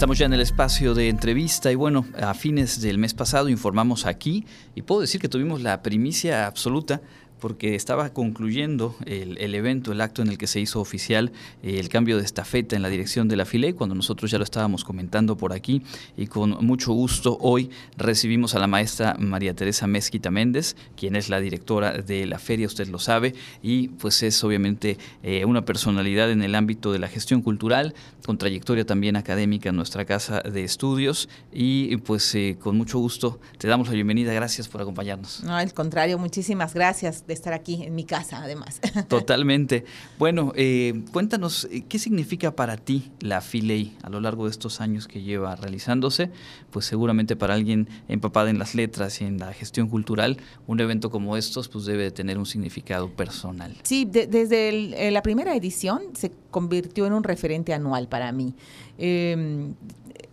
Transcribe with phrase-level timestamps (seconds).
[0.00, 4.06] Estamos ya en el espacio de entrevista y bueno, a fines del mes pasado informamos
[4.06, 7.02] aquí y puedo decir que tuvimos la primicia absoluta
[7.40, 11.32] porque estaba concluyendo el, evento, el acto en el que se hizo oficial
[11.62, 14.44] eh, el cambio de estafeta en la dirección de la FILE, cuando nosotros ya lo
[14.44, 15.82] estábamos comentando por aquí
[16.16, 21.28] y con mucho gusto hoy recibimos a la maestra María Teresa Mezquita Méndez, quien es
[21.28, 26.30] la directora de la feria, usted lo sabe, y pues es obviamente eh, una personalidad
[26.30, 27.94] en el ámbito de la gestión cultural,
[28.24, 33.40] con trayectoria también académica en nuestra casa de estudios y pues eh, con mucho gusto
[33.58, 35.42] te damos la bienvenida, gracias por acompañarnos.
[35.42, 38.80] No, al contrario, muchísimas gracias de estar aquí en mi casa, además.
[39.08, 39.84] Totalmente.
[40.18, 44.80] Bueno, eh, cuéntanos, eh, ¿qué significa para ti la FILEI a lo largo de estos
[44.80, 46.30] años que lleva realizándose?
[46.70, 51.10] Pues seguramente para alguien empapada en las letras y en la gestión cultural, un evento
[51.10, 53.76] como estos pues debe tener un significado personal.
[53.82, 58.54] Sí, desde la primera edición se convirtió en un referente anual para mí.
[58.98, 59.74] Em,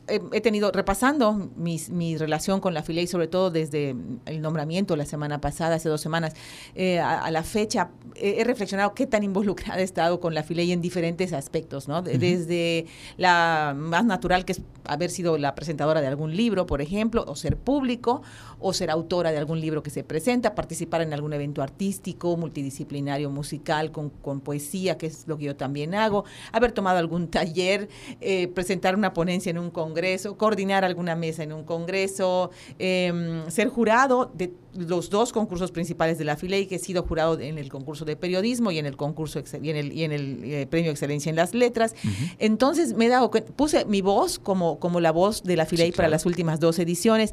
[0.07, 3.95] he tenido, repasando mi relación con la FILEI, sobre todo desde
[4.25, 6.33] el nombramiento la semana pasada, hace dos semanas,
[6.75, 10.81] eh, a, la fecha, he reflexionado qué tan involucrada he estado con la FILEI en
[10.81, 12.01] diferentes aspectos, ¿no?
[12.01, 12.85] Desde
[13.17, 17.35] la más natural, que es haber sido la presentadora de algún libro, por ejemplo, o
[17.35, 18.21] ser público,
[18.59, 23.29] o ser autora de algún libro que se presenta, participar en algún evento artístico, multidisciplinario,
[23.29, 27.89] musical, con, con poesía, que es lo que yo también hago, haber tomado algún taller,
[28.21, 29.96] eh, presentar una ponencia en un congreso,
[30.37, 36.25] coordinar alguna mesa en un congreso, em, ser jurado de los dos concursos principales de
[36.25, 39.41] la FILEI, que he sido jurado en el concurso de periodismo y en el concurso
[39.61, 41.95] y en el, y en el eh, premio Excelencia en las Letras.
[42.37, 46.09] Entonces me he dado puse mi voz como, como la voz de la FILEI para
[46.09, 47.31] las últimas dos ediciones.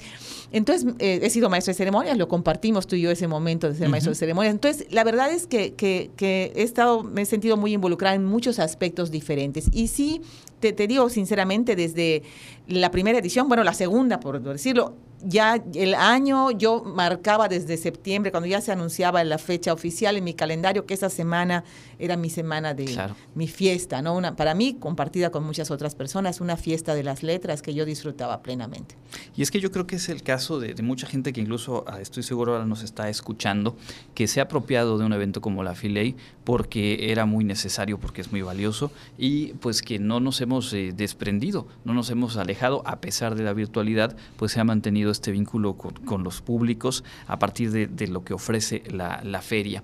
[0.53, 3.77] Entonces eh, he sido maestro de ceremonias, lo compartimos tú y yo ese momento de
[3.77, 4.55] ser maestro de ceremonias.
[4.55, 8.25] Entonces la verdad es que, que, que, he estado, me he sentido muy involucrada en
[8.25, 9.69] muchos aspectos diferentes.
[9.73, 10.23] Y sí,
[10.65, 12.23] te, te digo sinceramente, desde
[12.69, 18.31] la primera edición, bueno, la segunda, por decirlo, ya el año yo marcaba desde septiembre,
[18.31, 21.65] cuando ya se anunciaba la fecha oficial en mi calendario, que esa semana
[21.99, 24.15] era mi semana de mi fiesta, ¿no?
[24.15, 27.85] Una, para mí, compartida con muchas otras personas, una fiesta de las letras que yo
[27.85, 28.97] disfrutaba plenamente.
[29.37, 32.01] Y es que yo creo que es el caso de, mucha gente que incluso, ah,
[32.01, 33.77] estoy seguro ahora nos está escuchando,
[34.15, 38.21] que se ha apropiado de un evento como la Filey porque era muy necesario, porque
[38.21, 42.83] es muy valioso y pues que no nos hemos eh, desprendido, no nos hemos alejado,
[42.87, 47.39] a pesar de la virtualidad, pues se ha mantenido este vínculo con, los públicos a
[47.39, 49.83] partir de, lo que ofrece la, feria.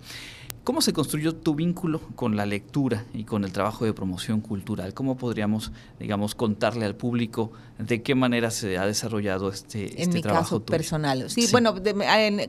[0.65, 4.93] ¿Cómo se construyó tu vínculo con la lectura y con el trabajo de promoción cultural?
[4.93, 7.51] ¿Cómo podríamos, digamos, contarle al público
[7.87, 11.31] de qué manera se ha desarrollado este, en mi caso personal.
[11.31, 11.75] Sí, bueno,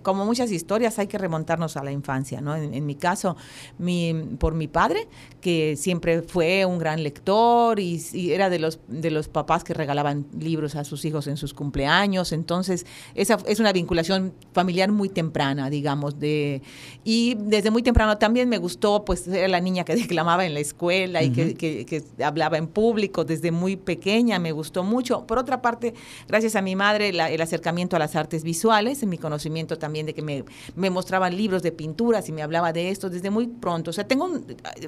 [0.03, 2.55] como muchas historias hay que remontarnos a la infancia, ¿no?
[2.55, 3.37] En, mi caso,
[3.77, 5.07] mi, por mi padre,
[5.39, 8.01] que siempre fue un gran lector y,
[8.31, 12.31] era de los, de los papás que regalaban libros a sus hijos en sus cumpleaños.
[12.31, 12.85] Entonces,
[13.15, 16.19] esa es una vinculación familiar muy temprana, digamos.
[16.19, 16.61] de
[17.03, 20.59] Y desde muy temprano también me gustó, pues era la niña que declamaba en la
[20.59, 25.25] escuela y que, hablaba en público desde muy pequeña, me gustó mucho.
[25.27, 25.93] Por otra parte,
[26.27, 30.13] gracias a mi madre, el acercamiento a las artes visuales, en mi conocimiento también de
[30.13, 30.43] que me,
[30.75, 33.91] me mostraban libros de pinturas y me hablaba de esto desde muy pronto.
[33.91, 34.29] O sea, tengo,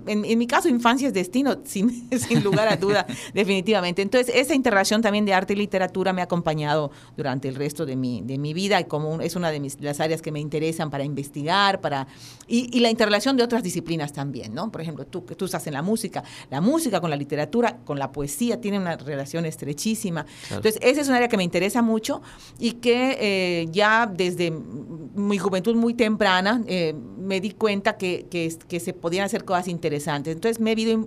[0.07, 4.01] en, mi caso, infancia es destino, sin, sin lugar a duda, definitivamente.
[4.01, 7.95] Entonces, esa interacción también de arte y literatura me ha acompañado durante el resto de
[7.95, 10.89] mi, de mi vida y como es una de mis, las áreas que me interesan
[10.89, 12.07] para investigar, para
[12.47, 14.71] y, y la relación de otras disciplinas también, ¿no?
[14.71, 17.99] Por ejemplo, tú que tú estás en la música, la música con la literatura, con
[17.99, 20.25] la poesía tiene una relación estrechísima.
[20.49, 22.21] Entonces, esa es un área que me interesa mucho
[22.59, 28.79] y que eh, ya desde mi juventud muy temprana eh, me di cuenta que, que,
[28.79, 30.33] se podían hacer cosas interesantes.
[30.33, 30.97] Entonces, me he,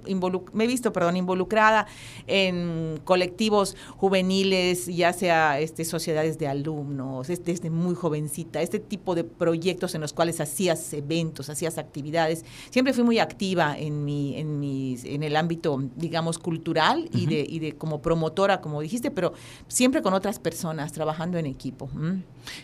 [0.53, 1.87] me he visto perdón, involucrada
[2.27, 9.25] en colectivos juveniles, ya sea este, sociedades de alumnos, desde muy jovencita, este tipo de
[9.25, 11.86] proyectos en los cuales hacías eventos, hacías actividades.
[12.71, 17.47] Siempre fui muy activa en, mi, en, mis, en el ámbito, digamos, cultural y, de,
[17.49, 19.33] y de como promotora, como dijiste, pero
[19.69, 21.89] siempre con otras personas, trabajando en equipo.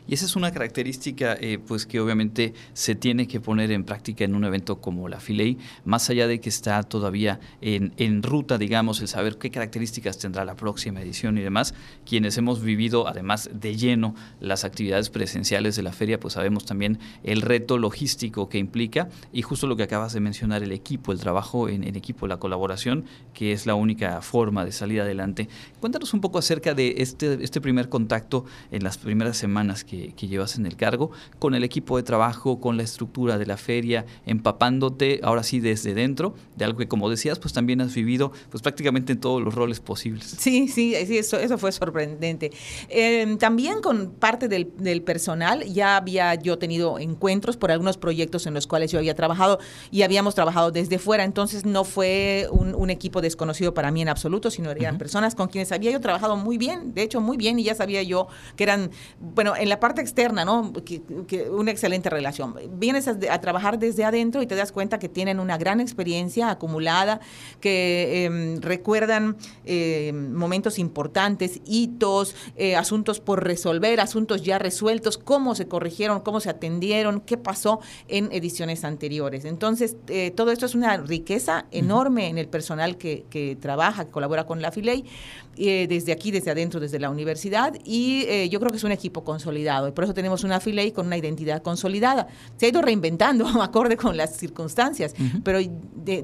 [0.06, 4.24] Y esa es una característica eh, pues que obviamente se tiene que poner en práctica
[4.24, 8.58] en un evento como la Filey, más allá de que está todavía en, en ruta,
[8.58, 11.74] digamos, el saber qué características tendrá la próxima edición y demás,
[12.06, 16.98] quienes hemos vivido además de lleno las actividades presenciales de la feria, pues sabemos también
[17.24, 21.20] el reto logístico que implica y justo lo que acabas de mencionar, el equipo, el
[21.20, 23.04] trabajo en, equipo, la colaboración,
[23.34, 25.48] que es la única forma de salir adelante.
[25.80, 30.56] Cuéntanos un poco acerca de este, este primer contacto en las primeras semanas que, llevas
[30.56, 31.10] en el cargo,
[31.40, 35.94] con el equipo de trabajo, con la estructura de la feria, empapándote ahora sí desde
[35.94, 39.54] dentro de algo que como decías, pues también has vivido pues prácticamente en todos los
[39.54, 40.36] roles posibles.
[40.38, 42.52] Sí, sí, sí eso, eso fue sorprendente.
[42.88, 44.66] Em, también con parte del,
[45.02, 49.58] personal ya había yo tenido encuentros por algunos proyectos en los cuales yo había trabajado
[49.90, 54.50] y habíamos trabajado desde fuera, entonces no fue un, equipo desconocido para mí en absoluto,
[54.50, 57.64] sino eran personas con quienes había yo trabajado muy bien, de hecho muy bien, y
[57.64, 60.72] ya sabía yo que eran, bueno, en la parte externa, ¿no?
[60.84, 61.02] Que,
[61.50, 62.54] una excelente relación.
[62.74, 67.20] Vienes a, trabajar desde adentro y te das cuenta que tienen una gran experiencia acumulada,
[67.60, 75.54] que em, recuerdan em, momentos importantes, hitos, eh, asuntos por resolver, asuntos ya resueltos, cómo
[75.54, 78.91] se corrigieron, cómo se atendieron, qué pasó en ediciones anteriores.
[79.44, 84.10] Entonces, eh, todo esto es una riqueza enorme en el personal que, que trabaja, que
[84.10, 85.04] colabora con la FILEI,
[85.58, 88.92] eh, desde aquí, desde adentro, desde la universidad, y eh, yo creo que es un
[88.92, 92.26] equipo consolidado, y por eso tenemos una FILEI con una identidad consolidada.
[92.56, 95.14] Se ha ido reinventando acorde con las circunstancias,
[95.44, 95.58] pero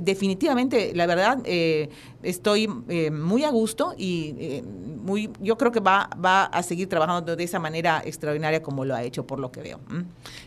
[0.00, 1.90] definitivamente, la verdad, eh,
[2.22, 4.62] estoy muy a gusto y
[5.02, 8.94] muy, yo creo que va, va a seguir trabajando de esa manera extraordinaria como lo
[8.94, 9.78] ha hecho, por lo que veo.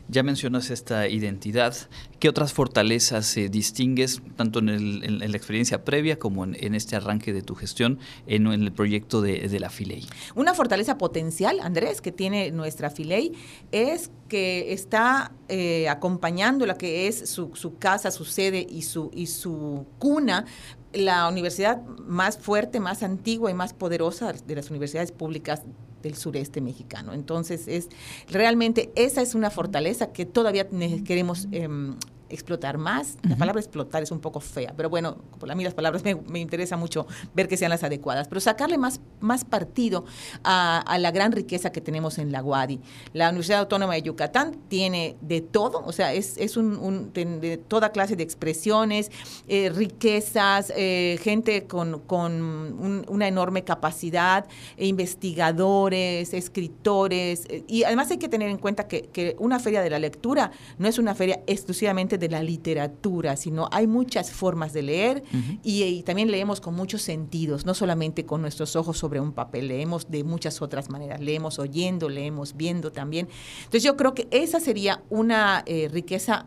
[0.07, 1.75] Ya mencionas esta identidad.
[2.19, 7.41] ¿Qué otras fortalezas distingues, tanto en, el, la experiencia previa como en, este arranque de
[7.41, 10.07] tu gestión, en, el proyecto de, la Filey.
[10.35, 13.33] Una fortaleza potencial, Andrés, que tiene nuestra Filey
[13.71, 20.45] es que está eh, acompañando la que es su, casa, su sede y su cuna
[20.93, 25.63] la universidad más fuerte, más antigua y más poderosa de las universidades públicas
[26.01, 27.13] del sureste mexicano.
[27.13, 27.89] Entonces, es
[28.29, 30.67] realmente esa es una fortaleza que todavía
[31.05, 31.95] queremos em,
[32.31, 33.17] explotar más.
[33.27, 35.17] La palabra explotar es un poco fea, pero bueno,
[35.47, 39.01] a mí las palabras me, interesa mucho ver que sean las adecuadas, pero sacarle más,
[39.19, 40.05] más partido
[40.43, 42.79] a, la gran riqueza que tenemos en la UADI.
[43.13, 47.91] La Universidad Autónoma de Yucatán tiene de todo, o sea, es, es un, de toda
[47.91, 49.11] clase de expresiones,
[49.47, 54.45] eh, riquezas, eh, gente con, con una enorme capacidad,
[54.77, 59.81] e investigadores, escritores, eh, y además hay que tener en cuenta que, que una feria
[59.81, 64.71] de la lectura no es una feria exclusivamente de la literatura, sino hay muchas formas
[64.71, 65.23] de leer
[65.63, 70.09] y, también leemos con muchos sentidos, no solamente con nuestros ojos sobre un papel, leemos
[70.09, 73.27] de muchas otras maneras, leemos oyendo, leemos viendo también.
[73.57, 76.45] Entonces yo creo que esa sería una eh, riqueza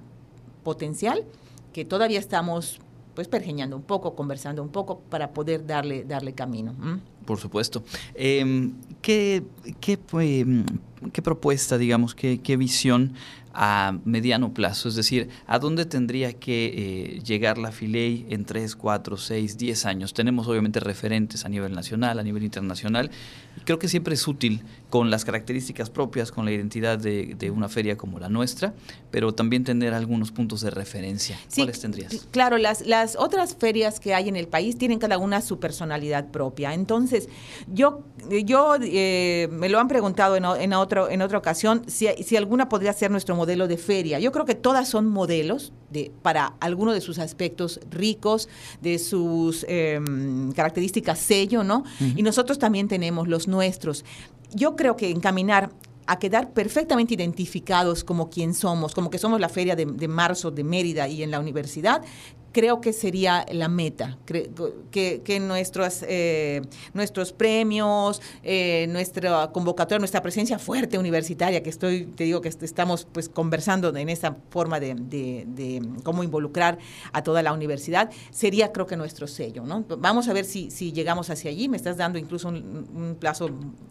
[0.62, 1.24] potencial
[1.74, 2.80] que todavía estamos
[3.14, 6.74] pues pergeñando un poco, conversando un poco para poder darle, darle camino.
[7.24, 7.84] Por supuesto.
[8.14, 9.44] Em, ¿qué,
[9.80, 10.64] qué, em,
[11.12, 13.14] qué, propuesta, digamos, qué, qué visión
[13.54, 18.74] a mediano plazo, es decir, a dónde tendría que eh, llegar la Filey en 3,
[18.74, 20.12] 4, 6, 10 años.
[20.12, 23.10] Tenemos obviamente referentes a nivel nacional, a nivel internacional,
[23.56, 27.68] y creo que siempre es útil con las características propias, con la identidad de, una
[27.68, 28.74] feria como la nuestra,
[29.10, 31.38] pero también tener algunos puntos de referencia.
[31.54, 32.26] ¿Cuáles tendrías?
[32.32, 36.30] Claro, las, las otras ferias que hay en el país tienen cada una su personalidad
[36.30, 36.74] propia.
[36.74, 37.28] Entonces,
[37.72, 38.02] yo,
[38.44, 42.68] yo eh, me lo han preguntado en, en, otro, en otra ocasión, si, si alguna
[42.68, 44.18] podría ser nuestro modelo de feria.
[44.18, 48.48] Yo creo que todas son modelos de, para alguno de sus aspectos ricos,
[48.80, 51.84] de sus em, características sello, ¿no?
[52.16, 54.04] Y nosotros también tenemos los nuestros.
[54.54, 55.70] Yo creo que encaminar
[56.06, 60.50] a quedar perfectamente identificados como quien somos, como que somos la feria de, de, marzo
[60.50, 62.02] de Mérida y en la universidad,
[62.54, 66.62] creo que sería la meta, que, que nuestros, eh,
[66.94, 73.06] nuestros premios, eh, nuestra convocatoria, nuestra presencia fuerte universitaria, que estoy, te digo que estamos
[73.10, 76.78] pues conversando en esa forma de, de, cómo involucrar
[77.12, 79.84] a toda la universidad, sería creo que nuestro sello, ¿no?
[79.98, 83.50] Vamos a ver si, si llegamos hacia allí, me estás dando incluso un, plazo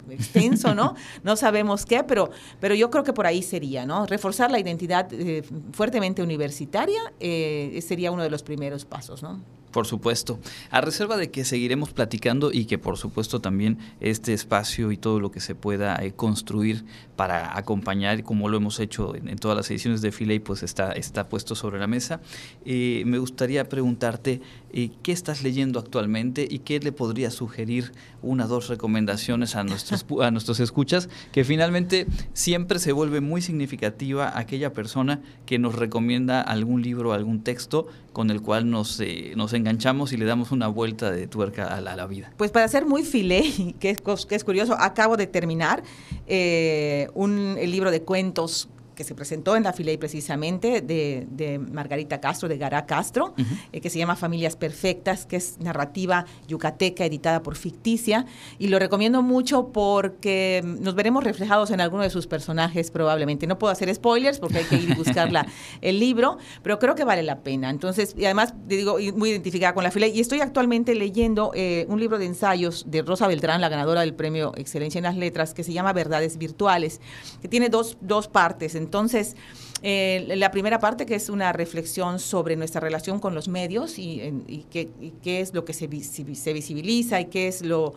[0.10, 0.96] extenso, ¿no?
[1.24, 4.06] No sabemos qué, pero, pero yo creo que por ahí sería, ¿no?
[4.06, 5.44] Reforzar la identidad eh,
[5.74, 8.53] fuertemente universitaria sería uno de los primeros
[8.86, 9.40] pasos, ¿no?
[9.74, 10.40] Por supuesto.
[10.70, 15.20] A reserva de que seguiremos platicando y que por supuesto también este espacio y todo
[15.20, 19.72] lo que se pueda eh, construir para acompañar, como lo hemos hecho en, todas las
[19.72, 22.22] ediciones de Filey, pues está, está puesto sobre la mesa.
[22.66, 28.46] Eh, me gustaría preguntarte eh, qué estás leyendo actualmente y qué le podría sugerir una
[28.46, 34.38] o dos recomendaciones a nuestros, a nuestros escuchas, que finalmente siempre se vuelve muy significativa
[34.38, 39.02] aquella persona que nos recomienda algún libro, algún texto con el cual nos,
[39.36, 42.34] nos enganchamos y le damos una vuelta de tuerca a la, vida.
[42.36, 43.44] Pues para ser muy filé,
[43.80, 45.84] que es, que es curioso, acabo de terminar
[46.28, 52.20] eh, un, el libro de cuentos que se presentó en la Filey precisamente de, Margarita
[52.20, 53.34] Castro, de Gará Castro,
[53.72, 58.26] eh, que se llama Familias Perfectas, que es narrativa yucateca editada por Ficticia.
[58.60, 63.48] Y lo recomiendo mucho porque nos veremos reflejados en alguno de sus personajes probablemente.
[63.48, 65.24] No puedo hacer spoilers porque hay que ir y buscar
[65.82, 67.70] el libro, pero creo que vale la pena.
[67.70, 70.12] Entonces, y además, digo, muy identificada con la Filey.
[70.16, 74.14] Y estoy actualmente leyendo eh, un libro de ensayos de Rosa Beltrán, la ganadora del
[74.14, 77.02] premio Excelencia en las Letras, que se llama Verdades Virtuales,
[77.42, 78.76] que tiene dos, dos partes.
[78.84, 79.36] Entonces,
[79.82, 84.66] eh, la primera parte que es una reflexión sobre nuestra relación con los medios y,
[84.72, 87.96] qué, es lo que se, se, visibiliza y qué es lo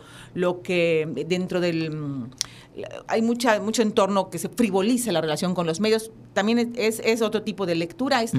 [0.63, 2.29] que dentro del...
[3.07, 6.11] Hay mucha, mucho entorno que se frivoliza la relación con los medios.
[6.33, 8.33] También es, es otro tipo de lectura, es,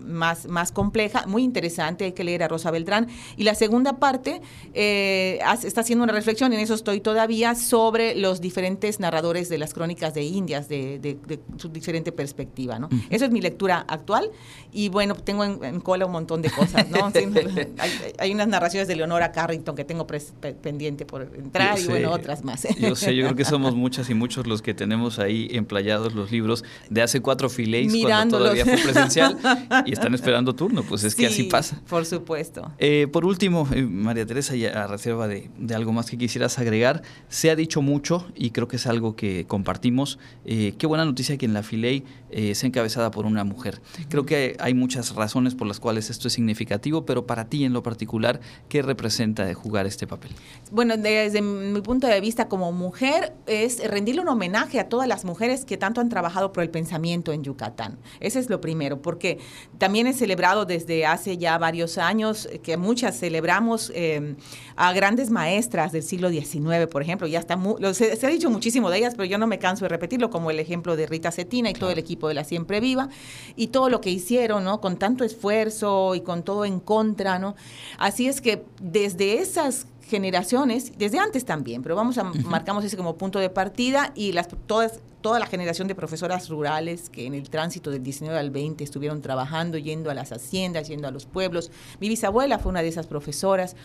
[0.00, 3.08] más, más compleja, muy interesante, hay que leer a Rosa Beltrán.
[3.36, 4.40] Y la segunda parte
[4.72, 9.74] eh, está haciendo una reflexión, en eso estoy todavía, sobre los diferentes narradores de las
[9.74, 12.78] crónicas de Indias, de, de su diferente perspectiva.
[12.78, 12.88] ¿no?
[13.10, 14.30] Eso es mi lectura actual
[14.72, 17.10] y bueno, tengo en, cola un montón de cosas, ¿no?
[18.18, 22.66] hay, unas narraciones de Leonora Carrington que tengo pendiente por entrar y bueno, otras más.
[22.78, 26.30] Yo sé, yo creo que somos muchas y muchos los que tenemos ahí emplayados los
[26.30, 29.36] libros de hace cuatro fileis cuando todavía fue presencial
[29.84, 31.82] y están esperando turno, pues es que así pasa.
[31.88, 32.70] por supuesto.
[32.78, 37.02] Eh, por último, eh, María Teresa, ya a reserva de, algo más que quisieras agregar,
[37.28, 40.18] se ha dicho mucho y creo que es algo que compartimos.
[40.44, 43.82] Eh, qué buena noticia que en la Filey se encabe encabezada por una mujer.
[44.08, 47.74] Creo que hay muchas razones por las cuales esto es significativo, pero para ti en
[47.74, 50.30] lo particular, ¿qué representa de jugar este papel?
[50.70, 55.24] Bueno, desde mi punto de vista como mujer, es rendirle un homenaje a todas las
[55.24, 57.98] mujeres que tanto han trabajado por el pensamiento en Yucatán.
[58.20, 59.38] Ese es lo primero, porque
[59.78, 64.36] también he celebrado desde hace ya varios años que muchas celebramos eh,
[64.76, 67.58] a grandes maestras del siglo XIX, por ejemplo, ya está
[67.92, 70.50] se, se, ha dicho muchísimo de ellas, pero yo no me canso de repetirlo, como
[70.50, 73.08] el ejemplo de Rita Cetina y todo el equipo de la Siempre viva
[73.56, 74.80] y todo lo que hicieron, ¿no?
[74.80, 77.54] Con tanto esfuerzo y con todo en contra, ¿no?
[77.98, 83.16] Así es que desde esas generaciones, desde antes también, pero vamos a marcamos ese como
[83.16, 87.48] punto de partida y las todas toda la generación de profesoras rurales que en el
[87.48, 91.70] tránsito del 19 al 20 estuvieron trabajando, yendo a las haciendas, yendo a los pueblos.
[92.00, 93.76] Mi bisabuela fue una de esas profesoras.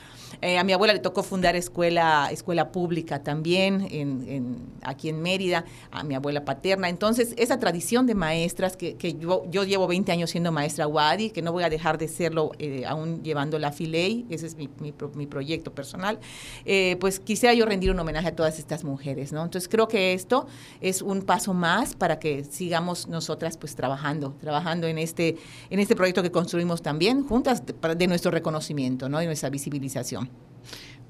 [0.42, 5.64] Eh, a mi abuela le tocó fundar escuela, escuela pública también en, aquí en Mérida,
[5.92, 6.90] a mi abuela paterna.
[6.90, 11.42] Entonces, esa tradición de maestras, que, yo, yo, llevo 20 años siendo maestra Wadi, que
[11.42, 15.28] no voy a dejar de serlo eh, aún llevando la Filey, ese es mi, mi,
[15.28, 16.20] proyecto personal,
[16.66, 19.32] eh, pues quisiera yo rendir un homenaje a todas estas mujeres.
[19.32, 19.44] ¿no?
[19.44, 20.48] Entonces, creo que esto
[20.82, 25.38] es un paso más para que sigamos nosotras pues trabajando, trabajando en este,
[25.70, 29.22] en este proyecto que construimos también juntas de, nuestro reconocimiento, ¿no?
[29.22, 30.32] Y nuestra visibilización.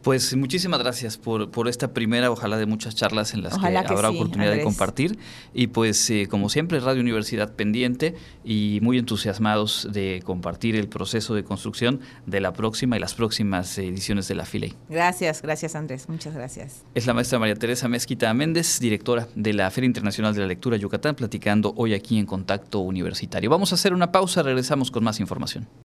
[0.02, 4.10] Pues muchísimas gracias por, por esta primera, ojalá de muchas charlas en las que, habrá
[4.10, 5.18] oportunidad de compartir.
[5.54, 11.36] Y pues eh, como siempre, Radio Universidad pendiente y muy entusiasmados de compartir el proceso
[11.36, 14.74] de construcción de la próxima y las próximas ediciones de la FILEI.
[14.90, 16.84] Gracias, gracias Andrés, muchas gracias.
[16.96, 20.78] Es la maestra María Teresa Mezquita Méndez, directora de la Feria Internacional de la Lectura
[20.78, 23.50] Yucatán, platicando hoy aquí en Contacto Universitario.
[23.50, 25.68] Vamos a hacer una pausa, regresamos con más información.